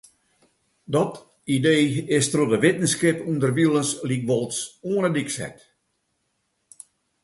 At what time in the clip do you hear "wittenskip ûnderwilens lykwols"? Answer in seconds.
2.63-4.57